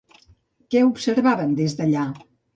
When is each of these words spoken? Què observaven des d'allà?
Què 0.75 0.81
observaven 0.87 1.55
des 1.61 1.79
d'allà? 1.83 2.09